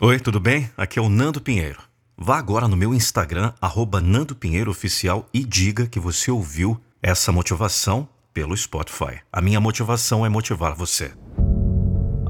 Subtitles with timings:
[0.00, 0.70] Oi, tudo bem?
[0.76, 1.80] Aqui é o Nando Pinheiro.
[2.16, 7.32] Vá agora no meu Instagram, arroba Nando Pinheiro Oficial, e diga que você ouviu essa
[7.32, 9.18] motivação pelo Spotify.
[9.32, 11.10] A minha motivação é motivar você.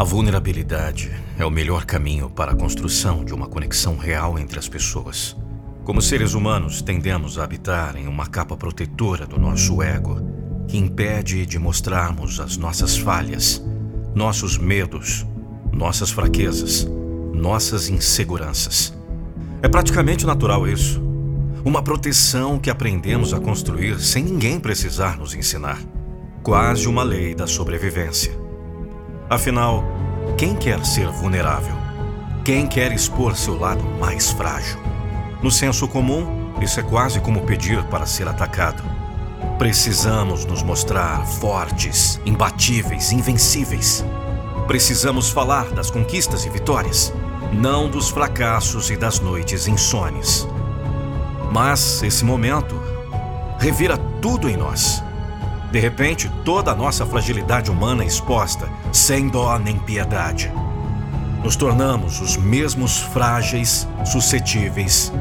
[0.00, 4.66] A vulnerabilidade é o melhor caminho para a construção de uma conexão real entre as
[4.66, 5.36] pessoas.
[5.84, 10.22] Como seres humanos, tendemos a habitar em uma capa protetora do nosso ego,
[10.66, 13.62] que impede de mostrarmos as nossas falhas,
[14.14, 15.26] nossos medos,
[15.70, 16.88] nossas fraquezas
[17.38, 18.92] nossas inseguranças.
[19.62, 21.00] É praticamente natural isso.
[21.64, 25.78] Uma proteção que aprendemos a construir sem ninguém precisar nos ensinar.
[26.42, 28.32] Quase uma lei da sobrevivência.
[29.30, 29.84] Afinal,
[30.36, 31.74] quem quer ser vulnerável?
[32.44, 34.78] Quem quer expor seu lado mais frágil?
[35.42, 38.82] No senso comum, isso é quase como pedir para ser atacado.
[39.58, 44.04] Precisamos nos mostrar fortes, imbatíveis, invencíveis.
[44.66, 47.12] Precisamos falar das conquistas e vitórias
[47.52, 50.46] não dos fracassos e das noites insones.
[51.52, 52.80] Mas esse momento
[53.58, 55.02] revira tudo em nós.
[55.70, 60.50] De repente, toda a nossa fragilidade humana é exposta, sem dó nem piedade.
[61.42, 65.12] Nos tornamos os mesmos frágeis, suscetíveis,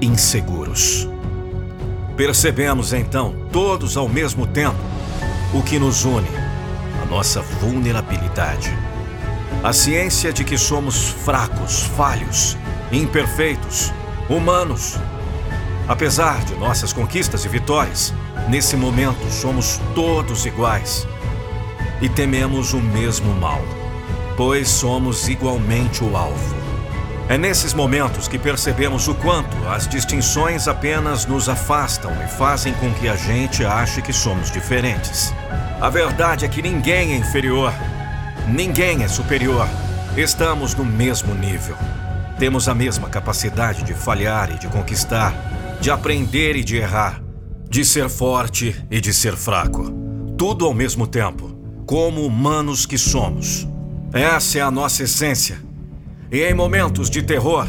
[0.00, 1.08] inseguros.
[2.16, 4.78] Percebemos então, todos ao mesmo tempo,
[5.52, 6.28] o que nos une:
[7.02, 8.76] a nossa vulnerabilidade.
[9.62, 12.56] A ciência de que somos fracos, falhos,
[12.92, 13.92] imperfeitos,
[14.28, 14.96] humanos.
[15.88, 18.12] Apesar de nossas conquistas e vitórias,
[18.48, 21.06] nesse momento somos todos iguais
[22.00, 23.62] e tememos o mesmo mal,
[24.36, 26.56] pois somos igualmente o alvo.
[27.28, 32.92] É nesses momentos que percebemos o quanto as distinções apenas nos afastam e fazem com
[32.94, 35.34] que a gente ache que somos diferentes.
[35.80, 37.72] A verdade é que ninguém é inferior
[38.46, 39.68] Ninguém é superior.
[40.16, 41.74] Estamos no mesmo nível.
[42.38, 45.34] Temos a mesma capacidade de falhar e de conquistar,
[45.80, 47.20] de aprender e de errar,
[47.68, 49.90] de ser forte e de ser fraco.
[50.38, 53.66] Tudo ao mesmo tempo, como humanos que somos.
[54.12, 55.58] Essa é a nossa essência.
[56.30, 57.66] E em momentos de terror,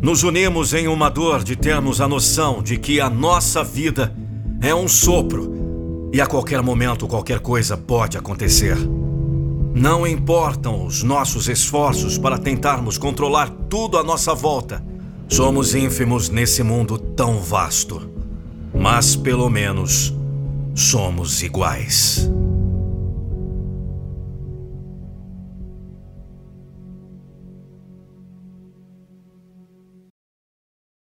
[0.00, 4.14] nos unimos em uma dor de termos a noção de que a nossa vida
[4.62, 8.76] é um sopro e a qualquer momento qualquer coisa pode acontecer.
[9.74, 14.80] Não importam os nossos esforços para tentarmos controlar tudo à nossa volta.
[15.28, 18.08] Somos ínfimos nesse mundo tão vasto.
[18.72, 20.14] Mas pelo menos
[20.76, 22.30] somos iguais.